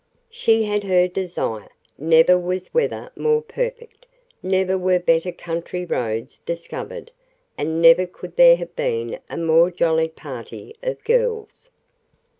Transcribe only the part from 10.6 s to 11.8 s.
of girls.